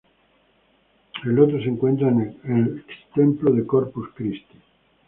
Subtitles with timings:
[1.25, 4.59] El otro se encuentra en el ex templo de Corpus Christi.